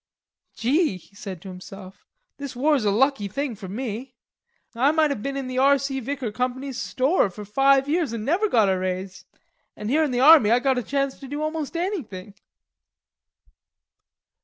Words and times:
"Gee," 0.55 0.97
he 0.97 1.15
said 1.15 1.43
to 1.43 1.49
himself, 1.49 2.07
"this 2.37 2.55
war's 2.55 2.85
a 2.85 2.89
lucky 2.89 3.27
thing 3.27 3.55
for 3.55 3.67
me. 3.67 4.15
I 4.73 4.89
might 4.91 5.11
have 5.11 5.21
been 5.21 5.37
in 5.37 5.45
the 5.45 5.59
R.C. 5.59 5.99
Vicker 5.99 6.31
Company's 6.31 6.79
store 6.81 7.29
for 7.29 7.45
five 7.45 7.87
years 7.87 8.11
an' 8.11 8.25
never 8.25 8.49
got 8.49 8.67
a 8.67 8.79
raise, 8.79 9.25
an' 9.75 9.89
here 9.89 10.03
in 10.03 10.09
the 10.09 10.19
army 10.19 10.49
I 10.49 10.57
got 10.57 10.79
a 10.79 10.81
chance 10.81 11.19
to 11.19 11.27
do 11.27 11.43
almost 11.43 11.77
anything." 11.77 12.33